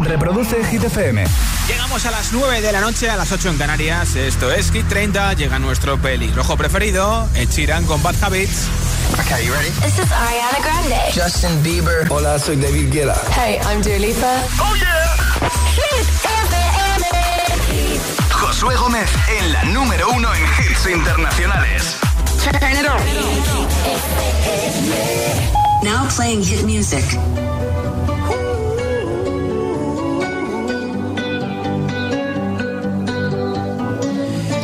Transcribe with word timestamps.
Reproduce 0.00 0.64
Hit 0.64 0.84
FM. 0.84 1.24
Llegamos 1.68 2.04
a 2.06 2.10
las 2.10 2.32
9 2.32 2.60
de 2.60 2.72
la 2.72 2.80
noche, 2.80 3.08
a 3.10 3.16
las 3.16 3.30
8 3.32 3.50
en 3.50 3.58
Canarias. 3.58 4.16
Esto 4.16 4.50
es 4.50 4.70
Hit 4.72 4.88
30. 4.88 5.34
Llega 5.34 5.58
nuestro 5.58 5.98
pelirrojo 5.98 6.56
preferido, 6.56 7.28
Ed 7.34 7.48
Sheeran 7.48 7.84
con 7.84 8.02
Bad 8.02 8.16
Habits. 8.22 8.68
Okay, 9.20 9.46
you 9.46 9.52
ready? 9.52 9.70
This 9.82 9.98
is 9.98 10.10
Ariana 10.10 10.58
Grande. 10.62 11.12
Justin 11.14 11.62
Bieber. 11.62 12.06
Hola, 12.10 12.38
soy 12.38 12.56
David 12.56 12.92
Guetta. 12.92 13.14
Hey, 13.30 13.60
I'm 13.64 13.82
Dua 13.82 13.98
Lipa. 13.98 14.42
Oh 14.58 14.74
yeah. 14.76 15.16
Hit 15.74 16.08
FM. 16.08 17.08
Josué 18.30 18.74
Gómez 18.76 19.08
en 19.38 19.52
la 19.52 19.64
número 19.64 20.08
uno 20.10 20.28
en 20.34 20.42
hits 20.42 20.86
internacionales. 20.86 21.96
Turn 22.42 22.72
it 22.72 22.86
on. 22.88 23.00
Now 25.84 26.08
playing 26.08 26.42
hit 26.42 26.64
music. 26.64 27.04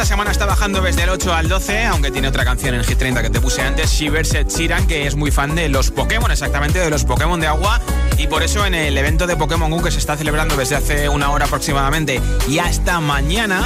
Esta 0.00 0.14
semana, 0.14 0.30
está 0.30 0.46
bajando 0.46 0.80
desde 0.80 1.02
el 1.02 1.10
8 1.10 1.34
al 1.34 1.48
12, 1.50 1.84
aunque 1.84 2.10
tiene 2.10 2.26
otra 2.28 2.42
canción 2.42 2.74
en 2.74 2.82
Hit 2.84 2.96
30 2.96 3.20
que 3.20 3.28
te 3.28 3.38
puse 3.38 3.60
antes, 3.60 3.90
Shivers 3.90 4.32
Sheeran, 4.48 4.86
que 4.86 5.06
es 5.06 5.14
muy 5.14 5.30
fan 5.30 5.54
de 5.54 5.68
los 5.68 5.90
Pokémon, 5.90 6.30
exactamente, 6.30 6.78
de 6.78 6.88
los 6.88 7.04
Pokémon 7.04 7.38
de 7.38 7.48
agua, 7.48 7.82
y 8.16 8.26
por 8.26 8.42
eso 8.42 8.64
en 8.64 8.74
el 8.74 8.96
evento 8.96 9.26
de 9.26 9.36
Pokémon 9.36 9.70
Go 9.70 9.82
que 9.82 9.90
se 9.90 9.98
está 9.98 10.16
celebrando 10.16 10.56
desde 10.56 10.76
hace 10.76 11.10
una 11.10 11.30
hora 11.30 11.44
aproximadamente 11.44 12.18
y 12.48 12.60
hasta 12.60 12.98
mañana, 13.00 13.62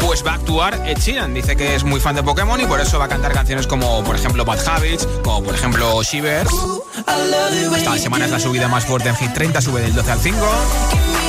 pues 0.00 0.26
va 0.26 0.32
a 0.32 0.34
actuar 0.34 0.74
Ed. 0.88 0.98
Dice 1.34 1.54
que 1.54 1.76
es 1.76 1.84
muy 1.84 2.00
fan 2.00 2.16
de 2.16 2.24
Pokémon 2.24 2.60
y 2.60 2.66
por 2.66 2.80
eso 2.80 2.98
va 2.98 3.04
a 3.04 3.08
cantar 3.08 3.32
canciones 3.32 3.68
como, 3.68 4.02
por 4.02 4.16
ejemplo, 4.16 4.44
Bad 4.44 4.66
Habits, 4.66 5.06
como 5.22 5.44
por 5.44 5.54
ejemplo 5.54 6.02
Shivers. 6.02 6.50
Esta 7.76 7.96
semana 7.96 8.24
es 8.24 8.32
la 8.32 8.40
subida 8.40 8.66
más 8.66 8.84
fuerte 8.84 9.10
en 9.10 9.14
Hit 9.14 9.34
30, 9.34 9.60
sube 9.60 9.82
del 9.82 9.94
12 9.94 10.10
al 10.10 10.18
5. 10.18 11.19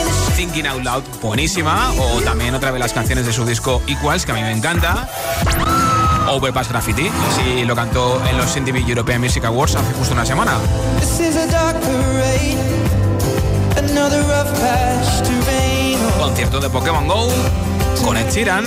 Thinking 0.42 0.66
Out 0.66 0.84
Loud, 0.84 1.04
buenísima. 1.22 1.94
O 2.00 2.20
también 2.22 2.56
otra 2.56 2.72
de 2.72 2.80
las 2.80 2.94
canciones 2.94 3.28
de 3.28 3.32
su 3.32 3.46
disco 3.46 3.80
Equals, 3.86 4.26
que 4.26 4.32
a 4.32 4.34
mí 4.34 4.42
me 4.42 4.52
encanta. 4.52 5.08
Overpass 6.28 6.68
Graffiti, 6.68 7.12
así 7.30 7.64
lo 7.64 7.76
cantó 7.76 8.20
en 8.28 8.40
los 8.40 8.60
MTV 8.60 8.90
European 8.90 9.22
Music 9.22 9.46
Awards 9.46 9.76
hace 9.76 9.94
justo 9.94 10.16
una 10.16 10.26
semana. 10.26 10.58
This 11.00 11.20
is 11.20 11.36
a 11.36 11.46
dark 11.46 11.80
parade, 11.82 12.58
another 13.78 14.24
rough 14.24 14.52
patch 14.60 15.22
to 15.22 15.32
rain 15.46 16.00
on. 16.16 16.30
Concierto 16.30 16.60
de 16.60 16.72
Pokémon 16.72 17.08
Go 17.08 17.30
con 18.04 18.18
Ed 18.18 18.32
Sheeran. 18.32 18.66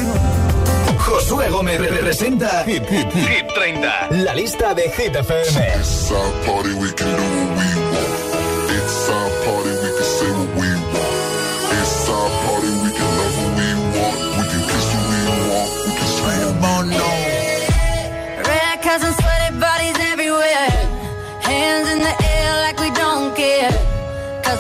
Josué 0.97 1.51
Gómez 1.51 1.81
representa 1.81 2.63
Hit, 2.65 2.89
Hit, 2.89 3.13
Hit 3.13 3.47
30. 3.53 4.11
La 4.23 4.33
lista 4.33 4.75
de 4.75 4.89
Hit 4.91 5.17
FM. 5.17 5.81
It's 5.81 6.13
our 6.13 6.33
party, 6.47 6.73
we 6.75 6.93
can 6.93 7.09
do 7.09 7.17
what 7.17 7.59
we 7.59 7.67
want. 7.91 8.71
It's 8.71 9.09
our 9.11 9.29
party, 9.45 9.71
we 9.71 9.91
can 9.91 10.05
say 10.05 10.44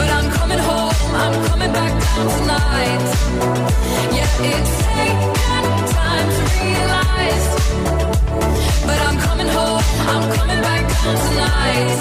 But 0.00 0.08
I'm 0.16 0.30
coming 0.30 0.58
home, 0.58 0.94
I'm 1.24 1.34
coming 1.48 1.72
back 1.72 1.92
down 2.04 2.26
tonight. 2.38 3.04
Yeah, 4.16 4.48
it's 4.52 4.74
taken 4.96 5.74
time 5.98 6.28
to 6.36 6.42
realize. 6.56 7.46
But 8.86 8.98
I'm 9.06 9.18
coming 9.26 9.48
home, 9.48 9.84
I'm 10.12 10.24
coming 10.38 10.60
back 10.62 10.82
down 10.88 11.16
tonight. 11.28 11.98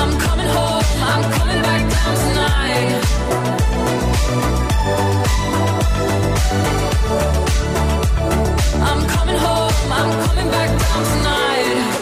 I'm 0.00 0.12
coming 0.26 0.50
home, 0.56 0.84
I'm 1.12 1.24
coming 1.38 1.62
back 1.68 1.82
down 1.94 2.14
tonight. 2.24 2.92
I'm 8.88 9.00
coming 9.14 9.38
home, 9.46 9.92
I'm 9.98 10.10
coming 10.26 10.48
back 10.50 10.70
down 10.78 11.04
tonight. 11.12 12.01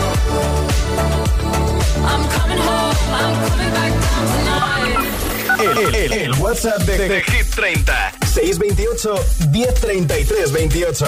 El, 5.59 5.95
el- 5.95 6.13
el 6.13 6.33
WhatsApp 6.35 6.79
de, 6.83 6.97
de 7.07 7.21
Hit 7.21 7.47
30 7.55 8.11
628 8.25 9.15
1033 9.51 10.51
28 10.51 11.05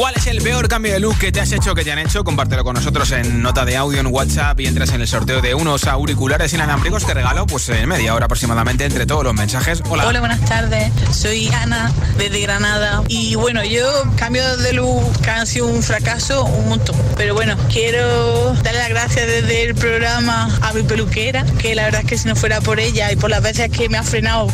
¿Cuál 0.00 0.14
es 0.16 0.26
el 0.28 0.40
peor 0.40 0.66
cambio 0.66 0.94
de 0.94 0.98
look 0.98 1.18
que 1.18 1.30
te 1.30 1.42
has 1.42 1.52
hecho, 1.52 1.74
que 1.74 1.84
te 1.84 1.92
han 1.92 1.98
hecho? 1.98 2.24
Compártelo 2.24 2.64
con 2.64 2.74
nosotros 2.74 3.12
en 3.12 3.42
nota 3.42 3.66
de 3.66 3.76
audio 3.76 4.00
en 4.00 4.06
WhatsApp 4.06 4.58
y 4.60 4.66
entras 4.66 4.94
en 4.94 5.02
el 5.02 5.06
sorteo 5.06 5.42
de 5.42 5.54
unos 5.54 5.86
auriculares 5.86 6.54
inalámbricos 6.54 7.04
que 7.04 7.12
regalo 7.12 7.44
pues 7.44 7.68
en 7.68 7.86
media 7.86 8.14
hora 8.14 8.24
aproximadamente 8.24 8.86
entre 8.86 9.04
todos 9.04 9.24
los 9.24 9.34
mensajes. 9.34 9.82
Hola. 9.90 10.06
Hola, 10.06 10.20
buenas 10.20 10.40
tardes. 10.46 10.90
Soy 11.12 11.48
Ana 11.48 11.92
desde 12.16 12.40
Granada. 12.40 13.02
Y 13.08 13.34
bueno, 13.34 13.62
yo 13.62 13.86
cambio 14.16 14.56
de 14.56 14.72
look 14.72 15.20
que 15.20 15.28
han 15.28 15.46
sido 15.46 15.66
un 15.66 15.82
fracaso 15.82 16.46
un 16.46 16.70
montón. 16.70 16.96
Pero 17.18 17.34
bueno, 17.34 17.54
quiero 17.70 18.54
darle 18.54 18.78
las 18.78 18.88
gracias 18.88 19.26
desde 19.26 19.64
el 19.64 19.74
programa 19.74 20.48
a 20.62 20.72
mi 20.72 20.82
peluquera, 20.82 21.44
que 21.58 21.74
la 21.74 21.84
verdad 21.84 22.00
es 22.00 22.06
que 22.06 22.16
si 22.16 22.26
no 22.26 22.36
fuera 22.36 22.62
por 22.62 22.80
ella 22.80 23.12
y 23.12 23.16
por 23.16 23.28
las 23.28 23.42
veces 23.42 23.70
que 23.70 23.90
me 23.90 23.98
ha 23.98 24.02
frenado 24.02 24.46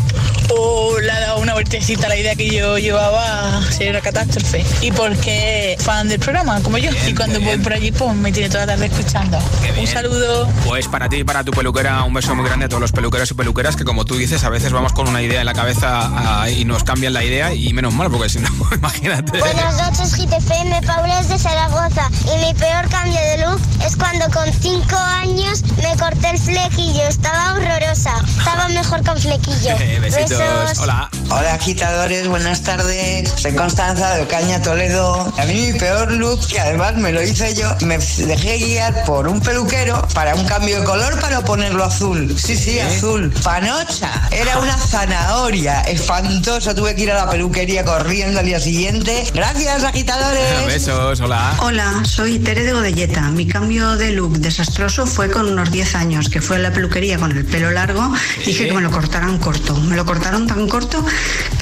o 0.48 0.98
le 0.98 1.10
ha 1.10 1.20
dado 1.20 1.38
una 1.38 1.54
vueltecita 1.54 2.06
a 2.06 2.08
la 2.08 2.16
idea 2.16 2.34
que 2.34 2.50
yo 2.50 2.78
llevaba, 2.78 3.62
sería 3.70 3.92
una 3.92 4.00
catástrofe. 4.00 4.64
Y 4.80 4.90
porque 4.90 5.35
es 5.36 5.82
fan 5.82 6.08
del 6.08 6.18
programa, 6.18 6.60
como 6.62 6.78
yo. 6.78 6.90
y 7.06 7.14
cuando 7.14 7.40
voy 7.40 7.58
por 7.58 7.72
allí, 7.72 7.92
pues 7.92 8.14
me 8.14 8.32
tiene 8.32 8.48
toda 8.48 8.66
la 8.66 8.72
tarde 8.72 8.86
escuchando. 8.86 9.38
Un 9.78 9.86
saludo. 9.86 10.48
Pues 10.64 10.88
para 10.88 11.08
ti 11.08 11.16
y 11.16 11.24
para 11.24 11.44
tu 11.44 11.52
peluquera, 11.52 12.02
un 12.04 12.14
beso 12.14 12.34
muy 12.34 12.44
grande 12.46 12.66
a 12.66 12.68
todos 12.68 12.80
los 12.80 12.92
peluqueros 12.92 13.30
y 13.30 13.34
peluqueras 13.34 13.76
que 13.76 13.84
como 13.84 14.04
tú 14.04 14.16
dices, 14.16 14.44
a 14.44 14.48
veces 14.48 14.72
vamos 14.72 14.92
con 14.92 15.08
una 15.08 15.22
idea 15.22 15.40
en 15.40 15.46
la 15.46 15.54
cabeza 15.54 16.10
ah, 16.14 16.50
y 16.50 16.64
nos 16.64 16.84
cambian 16.84 17.12
la 17.12 17.24
idea 17.24 17.54
y 17.54 17.72
menos 17.72 17.94
mal, 17.94 18.10
porque 18.10 18.28
si 18.28 18.38
no, 18.38 18.48
imagínate. 18.74 19.38
Buenas 19.38 19.76
noches, 19.76 20.16
GTFM, 20.16 20.82
Paula 20.82 21.20
es 21.20 21.28
de 21.28 21.38
Zaragoza. 21.38 22.10
Y 22.34 22.46
mi 22.46 22.54
peor 22.54 22.88
cambio 22.88 23.20
de 23.20 23.38
look 23.38 23.60
es 23.84 23.96
cuando 23.96 24.26
con 24.30 24.52
5 24.52 24.96
años 24.96 25.62
me 25.76 25.96
corté 25.96 26.30
el 26.30 26.38
flequillo. 26.38 27.02
Estaba 27.08 27.54
horrorosa. 27.54 28.12
Estaba 28.38 28.68
mejor 28.68 29.04
con 29.04 29.18
flequillo. 29.18 29.76
Eh, 29.78 29.98
besitos. 30.02 30.78
Hola. 30.78 31.08
Hola 31.28 31.54
agitadores, 31.54 32.28
buenas 32.28 32.62
tardes. 32.62 33.32
Soy 33.36 33.52
Constanza 33.54 34.14
de 34.14 34.22
Ocaña, 34.22 34.62
Toledo. 34.62 35.15
A 35.20 35.44
mí 35.46 35.72
mi 35.72 35.78
peor 35.78 36.12
look, 36.12 36.46
que 36.46 36.60
además 36.60 36.96
me 36.96 37.12
lo 37.12 37.22
hice 37.22 37.54
yo, 37.54 37.74
me 37.86 37.98
dejé 37.98 38.58
guiar 38.58 39.04
por 39.04 39.28
un 39.28 39.40
peluquero 39.40 40.06
para 40.14 40.34
un 40.34 40.44
cambio 40.46 40.80
de 40.80 40.84
color 40.84 41.18
para 41.20 41.40
ponerlo 41.42 41.84
azul. 41.84 42.36
Sí, 42.38 42.56
sí, 42.56 42.78
azul. 42.80 43.32
Panocha. 43.42 44.28
Era 44.30 44.58
una 44.58 44.76
zanahoria. 44.76 45.80
Espantoso. 45.82 46.74
Tuve 46.74 46.94
que 46.94 47.02
ir 47.02 47.10
a 47.10 47.24
la 47.24 47.30
peluquería 47.30 47.84
corriendo 47.84 48.40
al 48.40 48.46
día 48.46 48.60
siguiente. 48.60 49.24
Gracias, 49.34 49.84
agitadores. 49.84 50.42
Besos, 50.66 51.20
hola. 51.20 51.56
Hola, 51.60 52.02
soy 52.04 52.38
Tere 52.38 52.64
de 52.64 52.72
Godelleta. 52.72 53.22
Mi 53.30 53.46
cambio 53.46 53.96
de 53.96 54.12
look 54.12 54.38
desastroso 54.38 55.06
fue 55.06 55.30
con 55.30 55.48
unos 55.48 55.70
10 55.70 55.94
años, 55.94 56.28
que 56.28 56.40
fue 56.40 56.56
en 56.56 56.64
la 56.64 56.72
peluquería 56.72 57.18
con 57.18 57.32
el 57.32 57.44
pelo 57.44 57.70
largo. 57.70 58.12
Dije 58.44 58.66
que 58.66 58.72
me 58.74 58.82
lo 58.82 58.90
cortaran 58.90 59.38
corto. 59.38 59.74
Me 59.76 59.96
lo 59.96 60.04
cortaron 60.04 60.46
tan 60.46 60.68
corto 60.68 61.04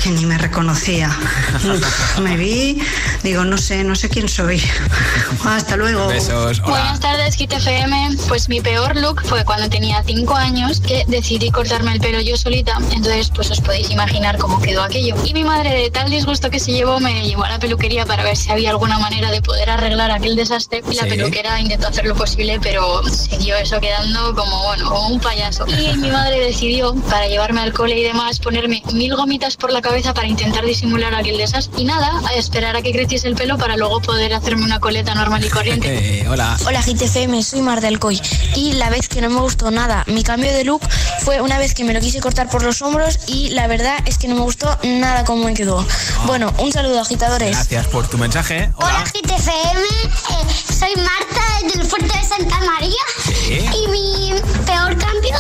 que 0.03 0.11
ni 0.11 0.27
me 0.27 0.39
reconocía. 0.39 1.09
Uf, 1.65 2.19
me 2.21 2.37
vi, 2.37 2.81
digo, 3.23 3.44
no 3.45 3.59
sé, 3.59 3.85
no 3.85 3.95
sé 3.95 4.09
quién 4.09 4.29
soy. 4.29 4.63
Hasta 5.45 5.77
luego. 5.77 6.07
Besos, 6.09 6.59
hola. 6.61 6.69
Buenas 6.69 7.01
tardes, 7.01 7.37
Kit 7.37 7.53
FM. 7.53 8.17
Pues 8.29 8.49
mi 8.49 8.61
peor 8.61 8.97
look 8.97 9.23
fue 9.25 9.45
cuando 9.45 9.69
tenía 9.69 10.03
5 10.05 10.35
años 10.35 10.81
que 10.81 11.05
decidí 11.09 11.51
cortarme 11.51 11.93
el 11.93 12.01
pelo 12.01 12.21
yo 12.21 12.37
solita. 12.37 12.77
Entonces, 12.93 13.31
pues 13.35 13.51
os 13.51 13.61
podéis 13.61 13.91
imaginar 13.91 14.39
cómo 14.39 14.61
quedó 14.61 14.83
aquello. 14.83 15.15
Y 15.25 15.33
mi 15.35 15.45
madre, 15.45 15.71
de 15.75 15.91
tal 15.91 16.11
disgusto 16.11 16.51
que 16.51 16.59
se 16.61 16.73
llevó, 16.73 17.01
me 17.01 17.27
llevó 17.27 17.45
a 17.45 17.51
la 17.51 17.59
peluquería 17.59 18.07
para 18.07 18.23
ver 18.25 18.37
si 18.37 18.51
había 18.51 18.71
alguna 18.71 18.99
manera 18.99 19.31
de 19.31 19.43
poder 19.43 19.71
arreglar 19.71 20.11
aquel 20.11 20.37
desastre. 20.37 20.83
Y 20.91 20.95
la 20.95 21.03
Sí. 21.05 21.11
peluquera 21.11 21.61
intentó 21.61 21.89
hacer 21.89 22.07
lo 22.07 22.15
posible, 22.15 22.59
pero 22.63 23.03
siguió 23.09 23.57
eso 23.57 23.81
quedando 23.81 24.35
como, 24.35 24.63
bueno, 24.65 24.89
como 24.89 25.09
un 25.09 25.21
payaso. 25.21 25.67
Y 25.69 25.97
mi 25.99 26.11
madre 26.11 26.41
decidió, 26.41 26.95
para 27.11 27.27
llevarme 27.29 27.61
al 27.61 27.73
cole 27.73 27.99
y 27.99 28.03
demás, 28.03 28.39
ponerme 28.39 28.83
mil 28.93 29.15
gomitas 29.15 29.57
por 29.57 29.73
la 29.73 29.83
cabeza 29.83 30.15
para 30.15 30.27
intentar 30.29 30.65
disimular 30.65 31.15
aquel 31.15 31.37
desastre. 31.39 31.83
Y 31.83 31.85
nada, 31.85 32.21
a 32.27 32.35
esperar 32.35 32.77
a 32.77 32.83
que 32.83 32.93
creciese 32.93 33.29
el 33.29 33.34
pelo 33.35 33.59
para 33.59 33.77
luego 33.77 34.01
poder 34.01 34.33
hacerme 34.35 34.65
una 34.65 34.81
coleta 34.81 35.15
normal 35.15 35.45
y 35.45 35.49
corriente. 35.49 35.85
Eh, 36.05 36.27
hola. 36.29 36.57
Hola 36.67 36.83
GTFM, 36.83 37.43
soy 37.43 37.61
Mar 37.63 37.81
del 37.81 37.99
Coy 37.99 38.21
y 38.57 38.73
la 38.73 38.91
vez 38.91 39.09
que 39.09 39.21
no 39.21 39.31
me 39.31 39.41
gustó 39.41 39.71
nada 39.71 40.05
mi 40.07 40.23
cambio 40.23 40.53
de 40.53 40.65
look 40.65 40.83
fue 41.21 41.41
una 41.41 41.59
vez 41.59 41.73
que 41.75 41.85
me 41.85 41.95
lo 41.95 42.01
quise 42.01 42.21
cortar 42.21 42.49
por 42.51 42.63
los 42.63 42.83
hombros 42.83 43.21
y 43.27 43.51
la 43.51 43.67
verdad 43.67 43.97
es 44.07 44.19
que 44.19 44.29
no 44.29 44.35
me 44.35 44.43
gustó 44.43 44.77
nada 44.83 45.25
cómo 45.25 45.45
me 45.45 45.55
quedó. 45.55 45.87
Bueno, 46.27 46.53
un 46.59 46.73
saludo 46.73 47.01
agitadores. 47.01 47.51
Gracias 47.51 47.87
por 47.89 48.07
tu 48.09 48.19
mensaje. 48.19 48.71
Hola, 48.77 49.05
GTFM. 49.05 49.81
eh, 49.81 50.73
soy 50.79 50.93
Marta 50.97 51.75
del 51.75 51.85
Fuerte 51.87 52.17
de 52.19 52.25
Santa 52.25 52.61
María. 52.61 53.03
Sí. 53.25 53.65
Y 53.85 53.89
mi 53.89 54.35
peor 54.67 54.97
cambio 54.99 55.37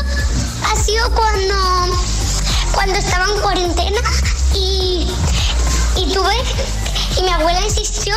ha 0.73 0.77
sido 0.77 1.11
cuando, 1.11 1.97
cuando 2.73 2.95
estaba 2.95 3.25
en 3.35 3.41
cuarentena 3.41 4.01
y, 4.55 5.07
y 5.97 6.13
tuve. 6.13 6.35
Y 7.19 7.23
mi 7.23 7.29
abuela 7.31 7.61
insistió 7.63 8.15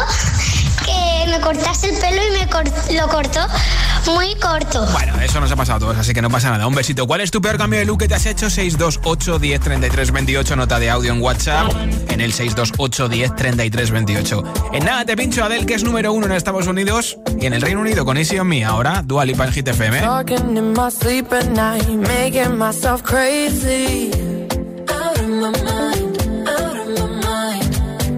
que 0.85 1.25
me 1.29 1.39
cortase 1.41 1.89
el 1.89 1.97
pelo 1.99 2.21
y 2.27 2.39
me 2.39 2.47
cor- 2.49 2.71
lo 2.93 3.07
cortó 3.09 3.41
muy 4.13 4.33
corto. 4.35 4.85
Bueno, 4.93 5.19
eso 5.21 5.39
nos 5.41 5.51
ha 5.51 5.55
pasado 5.55 5.77
a 5.77 5.79
todos, 5.81 5.97
así 5.97 6.13
que 6.13 6.21
no 6.21 6.29
pasa 6.29 6.49
nada. 6.49 6.65
Un 6.65 6.73
besito. 6.73 7.05
¿Cuál 7.05 7.21
es 7.21 7.29
tu 7.29 7.41
peor 7.41 7.57
cambio 7.57 7.77
de 7.79 7.85
look 7.85 7.99
que 7.99 8.07
te 8.07 8.15
has 8.15 8.25
hecho? 8.25 8.49
628 8.49 9.37
10 9.39 9.59
33 9.59 10.11
28, 10.11 10.55
nota 10.55 10.79
de 10.79 10.89
audio 10.89 11.11
en 11.13 11.21
WhatsApp 11.21 11.71
en 12.09 12.21
el 12.21 12.31
628 12.33 13.09
10 13.09 13.35
33 13.35 13.91
28. 13.91 14.43
En 14.73 14.85
nada 14.85 15.05
te 15.05 15.15
pincho 15.17 15.43
Adel, 15.43 15.65
que 15.65 15.73
es 15.75 15.83
número 15.83 16.13
uno 16.13 16.25
en 16.27 16.31
Estados 16.31 16.67
Unidos 16.67 17.17
y 17.39 17.45
en 17.45 17.53
el 17.53 17.61
Reino 17.61 17.81
Unido 17.81 18.05
con 18.05 18.17
Easy 18.17 18.39
on 18.39 18.47
Me. 18.47 18.63
Ahora, 18.63 19.03
Dua 19.05 19.25
Lipa 19.25 19.45
en 19.45 19.51
Hit 19.51 19.67
FM. 19.67 19.99
Talking 19.99 20.55
in 20.57 20.71
my 20.73 20.89
sleep 20.89 21.31
at 21.33 21.45
night, 21.49 21.85
making 21.89 22.57
myself 22.57 23.03
crazy. 23.03 24.09
Out 24.89 25.17
of 25.19 25.27
my 25.27 25.51
mind, 25.51 25.76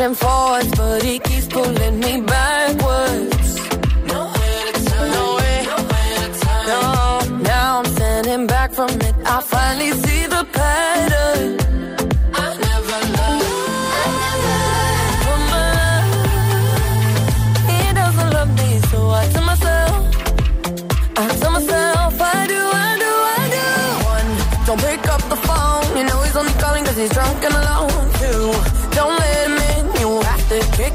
pushing 0.00 0.14
forwards, 0.14 0.70
but 0.76 1.02
he 1.02 1.19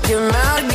Your 0.07 0.19
mouth 0.19 0.75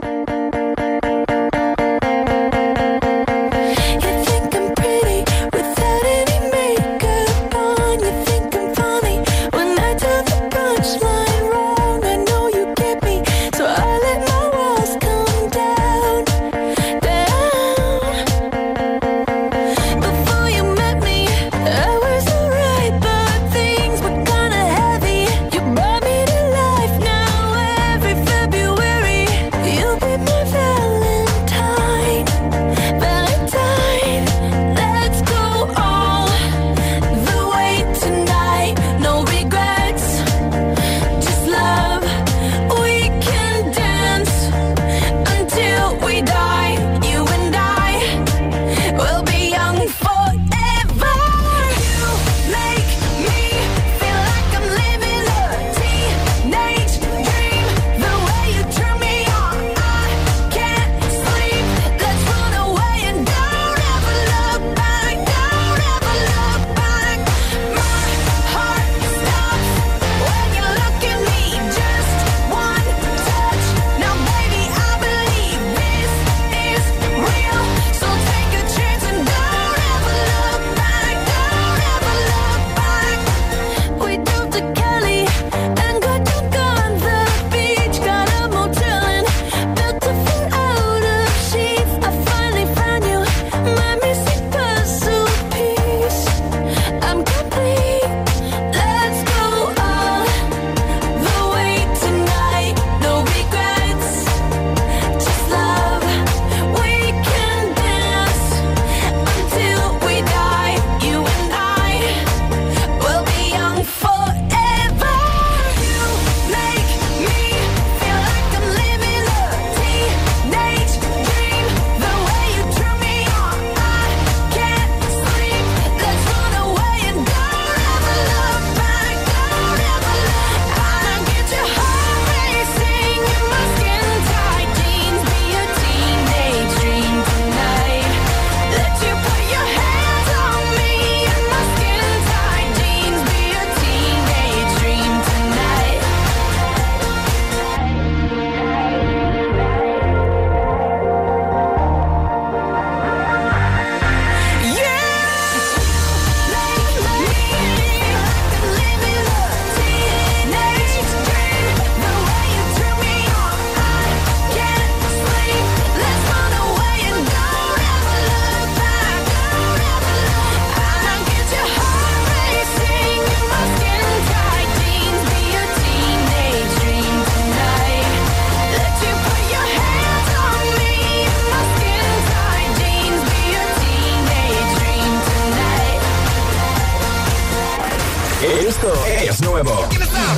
Es 189.07 189.41
nuevo. 189.41 189.87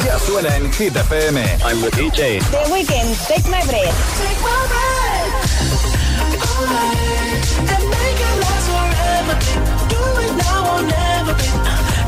Ya 0.06 0.20
suena 0.20 0.56
en 0.56 0.72
Hit 0.74 0.96
FM. 0.96 1.42
I'm 1.66 1.82
the 1.82 1.90
DJ. 1.92 2.40
The 2.52 2.64
Weeknd, 2.72 3.16
Take 3.28 3.48
My 3.50 3.62
Breath. 3.66 3.96
Take 4.18 4.42
my 4.42 4.68
breath. 4.68 5.34
And 7.60 7.84
make 7.90 8.20
it 8.20 8.36
last 8.44 8.68
forever. 8.70 9.36
Do 9.90 10.02
it 10.22 10.34
now 10.38 10.76
or 10.76 10.82
never. 10.84 11.36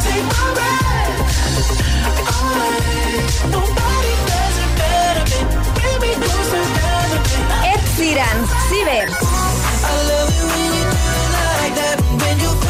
Take 0.05 0.25
my 0.25 0.47
breath. 0.55 1.17
Nobody 3.51 4.13
does 4.29 4.57
it 4.63 4.71
better. 4.81 5.25
Bring 5.75 5.97
me 6.01 6.11
closer 6.23 6.63
than 6.75 7.07
Ed 7.71 7.81
Sheeran, 7.95 8.37
Ciber. 8.67 9.07
I 9.83 9.93
love 10.09 10.29
it 10.29 10.43
when 10.51 10.69
you 10.77 10.83
do 10.83 11.03
it 11.21 11.31
like 11.61 11.75
that. 11.75 11.97
When 12.21 12.35
you're 12.39 12.64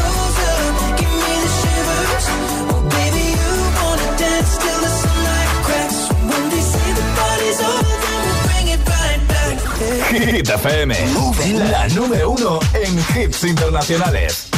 Hit 10.18 10.48
FM. 10.48 10.94
La 11.68 11.88
número 11.88 12.30
uno 12.30 12.58
en 12.72 12.98
hits 13.20 13.44
internacionales. 13.44 14.55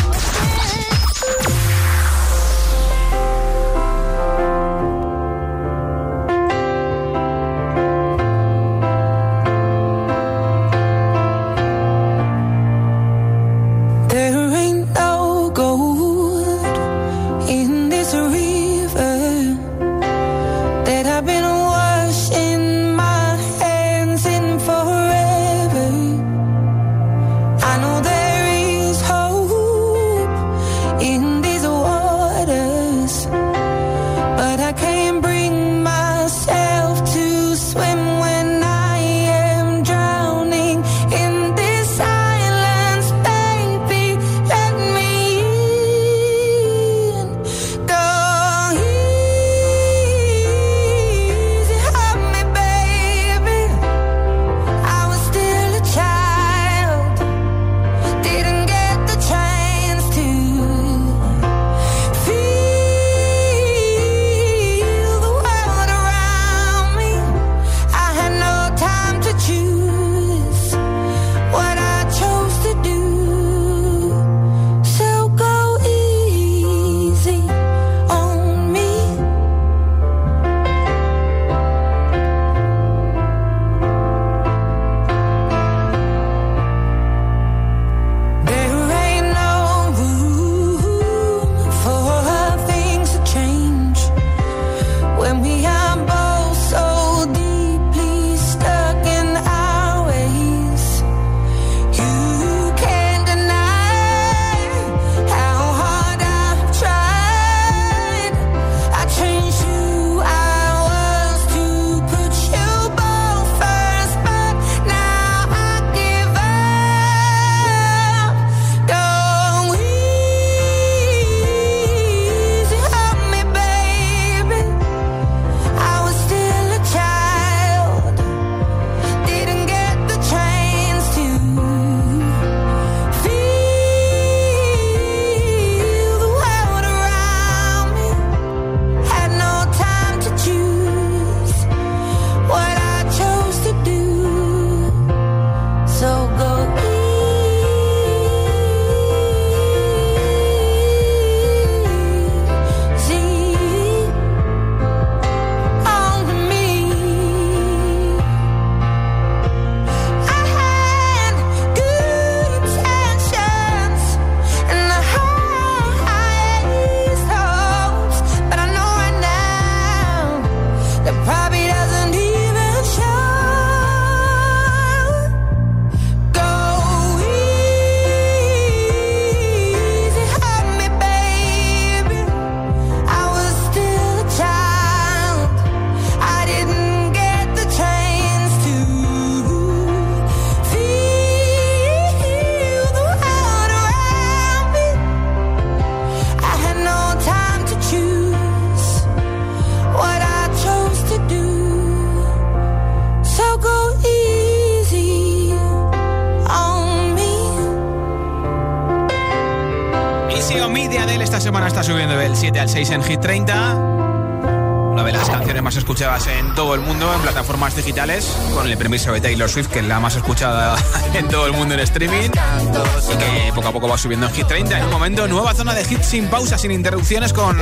6 212.79 212.91
en 212.91 213.03
Hit 213.03 213.21
30. 213.21 213.75
Una 213.75 215.03
de 215.03 215.11
las 215.11 215.29
canciones 215.29 215.61
más 215.65 215.75
escuchadas 215.75 216.29
en 216.29 216.55
todo 216.55 216.77
el 216.77 216.81
mundo 216.81 217.13
en 217.13 217.21
plataformas 217.23 217.75
digitales, 217.75 218.33
con 218.55 218.71
el 218.71 218.79
permiso 218.79 219.13
de 219.13 219.21
Taylor 219.21 219.51
Swift, 219.51 219.67
que 219.67 219.81
es 219.81 219.85
la 219.85 219.99
más 219.99 220.15
escuchada 220.15 220.77
en 221.15 221.27
todo 221.27 221.49
el 221.49 221.55
mundo 221.55 221.75
en 221.75 221.81
streaming, 221.81 222.31
y 222.31 223.17
que 223.17 223.53
poco 223.53 223.67
a 223.67 223.73
poco 223.73 223.89
va 223.89 223.99
subiendo 223.99 224.29
en 224.29 224.33
Hit 224.33 224.47
30. 224.47 224.79
En 224.79 224.85
un 224.85 224.91
momento, 224.93 225.27
nueva 225.27 225.55
zona 225.55 225.75
de 225.75 225.83
hits 225.93 226.07
sin 226.07 226.29
pausa, 226.29 226.57
sin 226.57 226.71
interrupciones, 226.71 227.33
con 227.33 227.61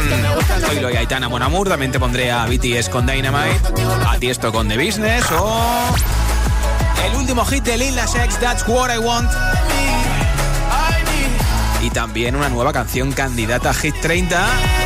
Zoilo 0.60 0.90
y 0.90 0.96
Aitana 0.96 1.30
Monamur. 1.30 1.66
También 1.66 1.92
te 1.92 1.98
pondré 1.98 2.30
a 2.30 2.44
BTS 2.44 2.90
con 2.90 3.06
Dynamite, 3.06 3.62
a 4.06 4.18
Tiesto 4.18 4.52
con 4.52 4.68
The 4.68 4.76
Business, 4.76 5.24
o 5.32 5.96
el 7.06 7.16
último 7.16 7.42
hit 7.46 7.64
de 7.64 7.78
Lil 7.78 7.94
Nas 7.94 8.14
X, 8.14 8.38
That's 8.38 8.68
What 8.68 8.94
I 8.94 8.98
Want. 8.98 9.30
Y 11.82 11.88
también 11.88 12.36
una 12.36 12.50
nueva 12.50 12.74
canción 12.74 13.12
candidata 13.12 13.72
Hit 13.72 13.94
30 14.02 14.85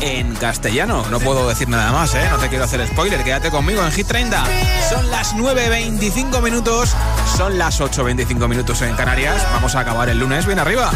en 0.00 0.34
castellano. 0.34 1.04
No 1.10 1.20
puedo 1.20 1.48
decir 1.48 1.68
nada 1.68 1.92
más, 1.92 2.14
¿eh? 2.14 2.26
No 2.30 2.38
te 2.38 2.48
quiero 2.48 2.64
hacer 2.64 2.86
spoiler. 2.86 3.22
Quédate 3.24 3.50
conmigo 3.50 3.84
en 3.84 3.92
Hit 3.92 4.06
30. 4.06 4.44
Son 4.88 5.10
las 5.10 5.34
9.25 5.34 6.42
minutos. 6.42 6.94
Son 7.36 7.58
las 7.58 7.80
8.25 7.80 8.48
minutos 8.48 8.82
en 8.82 8.94
Canarias. 8.94 9.42
Vamos 9.52 9.74
a 9.74 9.80
acabar 9.80 10.08
el 10.08 10.18
lunes 10.18 10.46
bien 10.46 10.58
arriba. 10.58 10.90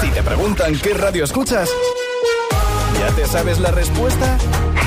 Si 0.00 0.08
te 0.08 0.22
preguntan 0.22 0.78
qué 0.78 0.94
radio 0.94 1.24
escuchas? 1.24 1.68
¿Ya 2.98 3.08
te 3.14 3.26
sabes 3.26 3.58
la 3.58 3.70
respuesta? 3.70 4.38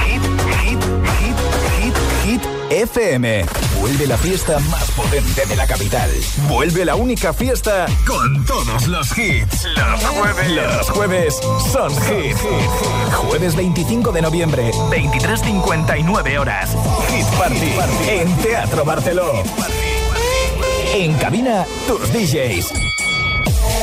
Hit, 0.05 0.21
hit, 0.61 0.79
hit, 1.19 1.35
hit, 1.79 1.95
hit 2.23 2.41
FM. 2.69 3.45
Vuelve 3.85 4.07
la 4.07 4.17
fiesta 4.17 4.57
más 4.71 4.89
potente 4.89 5.45
de 5.45 5.55
la 5.55 5.67
capital. 5.67 6.09
Vuelve 6.47 6.85
la 6.85 6.95
única 6.95 7.33
fiesta 7.33 7.85
con 8.07 8.43
todos 8.43 8.87
los 8.87 9.15
hits. 9.15 9.67
Los 9.77 10.03
jueves. 10.03 10.49
Los 10.49 10.89
jueves 10.89 11.39
son 11.71 11.91
hit. 11.91 12.35
Jueves 13.13 13.55
25 13.55 14.11
de 14.11 14.23
noviembre, 14.23 14.71
23.59 14.89 16.39
horas. 16.39 16.75
Hit 17.11 17.27
Party 17.37 17.73
en 18.09 18.35
Teatro 18.37 18.85
Barceló. 18.85 19.43
En 20.95 21.13
cabina, 21.17 21.67
tus 21.85 22.11
DJs. 22.11 22.73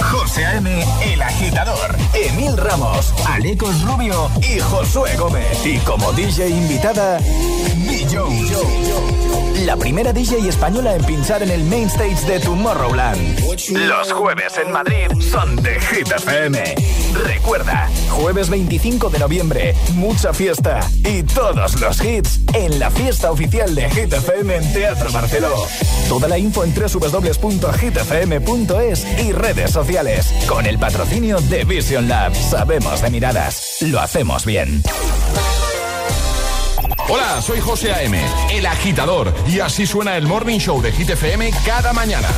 José 0.01 0.45
A.M., 0.47 0.85
El 1.13 1.23
Agitador, 1.23 1.97
Emil 2.13 2.57
Ramos, 2.57 3.15
Alecos 3.29 3.81
Rubio 3.83 4.29
y 4.41 4.59
Josué 4.59 5.17
Gómez. 5.17 5.65
Y 5.65 5.79
como 5.79 6.13
DJ 6.13 6.49
invitada, 6.49 7.19
DJ. 7.19 8.19
La 9.67 9.77
primera 9.77 10.13
DJ 10.13 10.49
española 10.49 10.95
en 10.95 11.05
pinchar 11.05 11.43
en 11.43 11.51
el 11.51 11.63
main 11.65 11.87
stage 11.87 12.27
de 12.27 12.41
Tomorrowland. 12.41 13.39
Los 13.87 14.13
jueves 14.13 14.59
en 14.59 14.73
Madrid 14.73 15.07
son 15.21 15.55
de 15.57 15.79
Hit 15.79 16.11
FM. 16.11 16.75
Recuerda, 17.25 17.89
jueves 18.09 18.51
25 18.51 19.11
de 19.11 19.21
noviembre, 19.21 19.77
mucha 19.95 20.33
fiesta 20.33 20.81
y 21.05 21.23
todos 21.23 21.81
los 21.81 22.03
hits 22.05 22.41
en 22.55 22.81
la 22.81 22.91
fiesta 22.91 23.31
oficial 23.31 23.73
de 23.75 23.89
Hit 23.91 24.13
FM 24.13 24.57
en 24.57 24.73
Teatro 24.73 25.13
Barceló. 25.13 25.55
Toda 26.09 26.27
la 26.27 26.39
info 26.39 26.65
en 26.65 26.75
www.hitfm.es 26.75 27.47
y 29.21 29.33
redes 29.33 29.71
sociales. 29.71 30.35
Con 30.49 30.67
el 30.67 30.79
patrocinio 30.79 31.41
de 31.41 31.65
Vision 31.65 32.09
Lab. 32.09 32.35
Sabemos 32.35 33.01
de 33.01 33.11
miradas. 33.11 33.77
Lo 33.81 34.01
hacemos 34.01 34.45
bien. 34.45 34.83
Hola, 37.09 37.43
soy 37.43 37.61
José 37.61 37.93
A.M., 37.93 38.19
el 38.53 38.67
agitador, 38.67 39.35
y 39.47 39.61
así 39.61 39.87
suena 39.87 40.17
el 40.17 40.27
Morning 40.27 40.59
Show 40.59 40.81
de 40.81 40.93
Hit 40.93 41.11
FM 41.11 41.51
cada 41.65 41.93
mañana. 41.93 42.29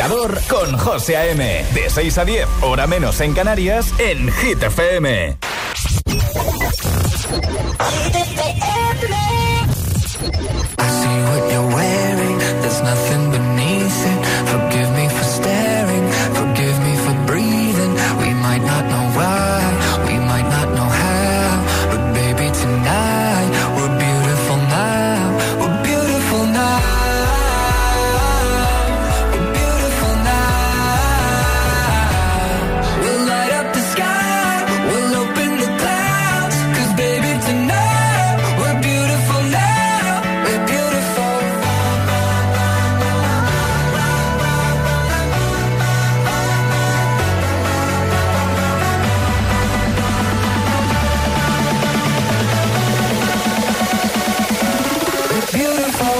Agitador 0.00 0.40
con 0.48 0.78
José 0.78 1.16
A.M. 1.16 1.64
De 1.74 1.90
6 1.90 2.18
a 2.18 2.24
10, 2.24 2.48
hora 2.62 2.86
menos 2.86 3.20
en 3.20 3.34
Canarias, 3.34 3.92
en 3.98 4.32
Hit 4.32 4.62
FM. 4.62 5.36
Beautiful. 55.60 56.19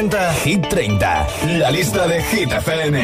Presenta 0.00 0.32
Hit 0.32 0.66
30, 0.68 1.58
la 1.58 1.70
lista 1.70 2.06
de 2.06 2.22
Hit 2.22 2.50
FM. 2.50 2.94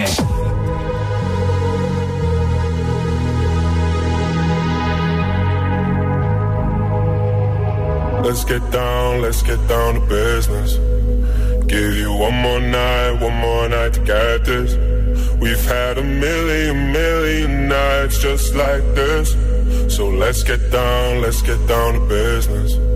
Let's 8.22 8.44
get 8.44 8.62
down, 8.70 9.20
let's 9.20 9.42
get 9.42 9.58
down 9.68 9.94
to 9.94 10.00
business. 10.08 10.78
Give 11.66 11.94
you 11.96 12.12
one 12.12 12.34
more 12.34 12.60
night, 12.60 13.20
one 13.20 13.36
more 13.40 13.68
night 13.68 13.92
to 13.94 14.00
get 14.00 14.44
this. 14.44 14.74
We've 15.38 15.64
had 15.66 15.98
a 15.98 16.02
million, 16.02 16.92
million 16.92 17.68
nights 17.68 18.18
just 18.20 18.54
like 18.54 18.82
this. 18.94 19.36
So 19.94 20.08
let's 20.08 20.42
get 20.42 20.70
down, 20.70 21.20
let's 21.20 21.42
get 21.42 21.58
down 21.68 21.94
to 21.94 22.00
business. 22.08 22.95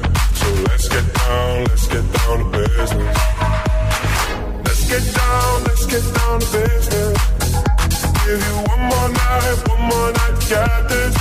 Let's 0.69 0.87
get 0.89 1.13
down, 1.13 1.63
let's 1.65 1.87
get 1.87 2.05
down 2.13 2.37
to 2.39 2.45
business. 2.57 3.17
Let's 4.65 4.83
get 4.89 5.05
down, 5.15 5.63
let's 5.63 5.85
get 5.85 6.05
down 6.13 6.39
to 6.39 6.47
business. 6.51 7.17
Give 8.25 8.41
you 8.47 8.55
one 8.71 8.83
more 8.91 9.09
night, 9.09 9.57
one 9.67 9.83
more 9.91 10.11
night 10.19 10.37
to 10.49 10.61
this. 10.89 11.15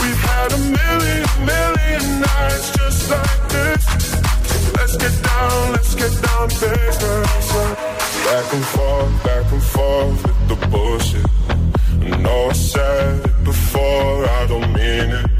We've 0.00 0.22
had 0.30 0.52
a 0.52 0.60
million, 0.78 1.26
million 1.52 2.20
nights 2.20 2.70
just 2.78 3.10
like 3.10 3.42
this. 3.54 3.82
Let's 4.78 4.96
get 4.96 5.14
down, 5.22 5.72
let's 5.72 5.94
get 5.94 6.12
down 6.22 6.48
to 6.48 6.68
business. 6.70 7.52
Back 8.26 8.52
and 8.54 8.64
forth, 8.74 9.24
back 9.24 9.52
and 9.52 9.62
forth 9.62 10.22
with 10.26 10.48
the 10.48 10.66
bullshit. 10.68 11.26
I 12.26 12.48
I 12.48 12.52
said 12.52 13.26
it 13.26 13.44
before, 13.44 14.28
I 14.28 14.46
don't 14.46 14.72
mean 14.72 15.10
it. 15.18 15.39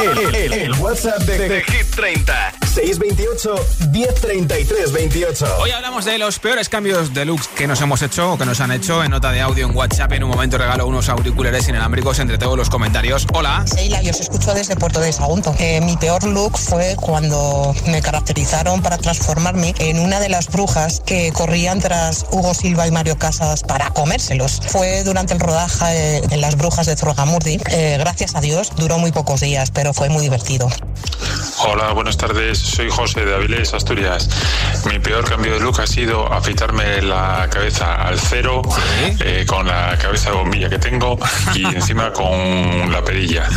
El, 0.00 0.34
el- 0.34 0.52
el 0.52 0.72
WhatsApp 0.74 1.22
de, 1.22 1.48
de 1.48 1.62
Hit 1.64 1.94
30. 1.94 2.53
628 2.74 3.54
1033 3.92 4.92
28. 4.92 5.46
Hoy 5.60 5.70
hablamos 5.70 6.04
de 6.04 6.18
los 6.18 6.40
peores 6.40 6.68
cambios 6.68 7.14
de 7.14 7.24
looks 7.24 7.46
que 7.46 7.68
nos 7.68 7.80
hemos 7.80 8.02
hecho 8.02 8.32
o 8.32 8.38
que 8.38 8.44
nos 8.44 8.60
han 8.60 8.72
hecho 8.72 9.04
en 9.04 9.12
nota 9.12 9.30
de 9.30 9.40
audio 9.40 9.66
en 9.66 9.76
WhatsApp. 9.76 10.10
En 10.12 10.24
un 10.24 10.30
momento 10.30 10.58
regalo 10.58 10.84
unos 10.88 11.08
auriculares 11.08 11.68
inalámbricos 11.68 12.18
entre 12.18 12.36
todos 12.36 12.58
los 12.58 12.70
comentarios. 12.70 13.28
Hola. 13.32 13.64
Sheila, 13.64 14.02
yo 14.02 14.10
os 14.10 14.18
escucho 14.18 14.52
desde 14.54 14.74
Puerto 14.74 14.98
de 14.98 15.12
Sagunto. 15.12 15.54
Eh, 15.60 15.80
mi 15.82 15.96
peor 15.96 16.24
look 16.24 16.58
fue 16.58 16.96
cuando 16.96 17.72
me 17.86 18.02
caracterizaron 18.02 18.82
para 18.82 18.98
transformarme 18.98 19.72
en 19.78 20.00
una 20.00 20.18
de 20.18 20.28
las 20.28 20.48
brujas 20.48 21.00
que 21.06 21.32
corrían 21.32 21.78
tras 21.78 22.26
Hugo 22.32 22.54
Silva 22.54 22.88
y 22.88 22.90
Mario 22.90 23.16
Casas 23.16 23.62
para 23.62 23.90
comérselos. 23.90 24.60
Fue 24.66 25.04
durante 25.04 25.32
el 25.32 25.38
rodaje 25.38 26.24
en 26.28 26.40
Las 26.40 26.56
Brujas 26.56 26.86
de 26.86 26.96
Zugarramurdi. 26.96 27.60
Eh, 27.70 27.96
gracias 28.00 28.34
a 28.34 28.40
Dios, 28.40 28.72
duró 28.76 28.98
muy 28.98 29.12
pocos 29.12 29.40
días, 29.40 29.70
pero 29.70 29.94
fue 29.94 30.08
muy 30.08 30.22
divertido. 30.22 30.68
Hola, 31.66 31.92
buenas 31.92 32.18
tardes. 32.18 32.58
Soy 32.58 32.90
José 32.90 33.24
de 33.24 33.34
Avilés, 33.34 33.72
Asturias. 33.72 34.28
Mi 34.86 34.98
peor 34.98 35.24
cambio 35.24 35.54
de 35.54 35.60
look 35.60 35.80
ha 35.80 35.86
sido 35.86 36.30
afeitarme 36.30 37.00
la 37.00 37.48
cabeza 37.50 37.94
al 37.94 38.20
cero, 38.20 38.60
eh, 39.20 39.46
con 39.46 39.66
la 39.66 39.96
cabeza 39.96 40.30
de 40.30 40.36
bombilla 40.36 40.68
que 40.68 40.78
tengo 40.78 41.18
y 41.54 41.64
encima 41.64 42.12
con 42.12 42.92
la 42.92 43.02
perilla. 43.02 43.48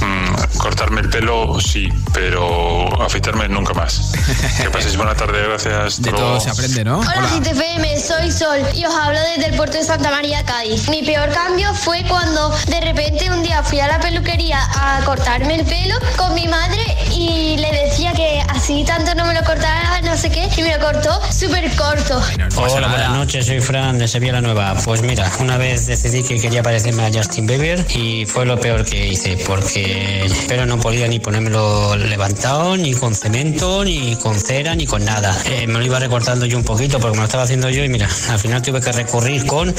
Mm, 0.00 0.58
cortarme 0.58 1.00
el 1.00 1.10
pelo, 1.10 1.58
sí, 1.60 1.88
pero 2.12 3.02
afeitarme 3.02 3.48
nunca 3.48 3.72
más. 3.74 4.12
Que 4.62 4.70
paséis 4.70 4.96
buena 4.96 5.14
tarde, 5.14 5.42
gracias. 5.42 6.00
De 6.02 6.10
todo 6.10 6.40
se 6.40 6.50
aprende, 6.50 6.84
¿no? 6.84 6.98
Hola, 7.00 7.28
GTFM, 7.30 7.98
soy 8.00 8.30
Sol 8.30 8.58
y 8.74 8.84
os 8.84 8.94
hablo 8.94 9.18
desde 9.20 9.50
el 9.50 9.56
puerto 9.56 9.76
de 9.76 9.84
Santa 9.84 10.10
María, 10.10 10.44
Cádiz. 10.44 10.88
Mi 10.88 11.02
peor 11.02 11.30
cambio 11.30 11.72
fue 11.74 12.04
cuando 12.08 12.50
de 12.66 12.80
repente 12.80 13.30
un 13.30 13.42
día 13.42 13.62
fui 13.62 13.80
a 13.80 13.86
la 13.86 14.00
peluquería 14.00 14.58
a 14.74 15.02
cortarme 15.04 15.56
el 15.56 15.64
pelo 15.66 15.96
con 16.16 16.34
mi 16.34 16.48
madre 16.48 16.82
y 17.14 17.56
le 17.58 17.70
decía 17.72 18.12
que 18.12 18.42
así 18.48 18.84
tanto 18.84 19.14
no 19.14 19.24
me 19.26 19.34
lo 19.34 19.44
cortara, 19.44 20.00
no 20.02 20.16
sé 20.16 20.30
qué, 20.30 20.48
y 20.56 20.62
me 20.62 20.76
lo 20.76 20.84
cortó 20.84 21.20
súper 21.32 21.70
corto. 21.76 22.20
Hola, 22.56 22.88
buenas 22.88 23.10
noches, 23.10 23.46
soy 23.46 23.60
Fran 23.60 23.98
de 23.98 24.08
Sevilla 24.08 24.34
la 24.34 24.40
Nueva. 24.40 24.74
Pues 24.84 25.02
mira, 25.02 25.30
una 25.40 25.56
vez 25.56 25.86
decidí 25.86 26.22
que 26.22 26.40
quería 26.40 26.62
parecerme 26.62 27.04
a 27.04 27.10
Justin 27.12 27.46
Bieber 27.46 27.84
y 27.94 28.26
fue 28.26 28.46
lo 28.46 28.58
peor 28.58 28.84
que 28.84 29.08
hice, 29.08 29.36
porque 29.46 29.85
el 29.86 30.32
pelo 30.48 30.66
no 30.66 30.78
podía 30.78 31.08
ni 31.08 31.18
ponérmelo 31.18 31.96
levantado, 31.96 32.76
ni 32.76 32.94
con 32.94 33.14
cemento, 33.14 33.84
ni 33.84 34.16
con 34.16 34.38
cera, 34.38 34.74
ni 34.74 34.86
con 34.86 35.04
nada. 35.04 35.36
Eh, 35.46 35.66
me 35.66 35.74
lo 35.78 35.84
iba 35.84 35.98
recortando 35.98 36.46
yo 36.46 36.58
un 36.58 36.64
poquito 36.64 36.98
porque 36.98 37.16
me 37.16 37.20
lo 37.20 37.26
estaba 37.26 37.44
haciendo 37.44 37.70
yo 37.70 37.84
y 37.84 37.88
mira, 37.88 38.08
al 38.28 38.38
final 38.38 38.62
tuve 38.62 38.80
que 38.80 38.92
recurrir 38.92 39.46
con 39.46 39.74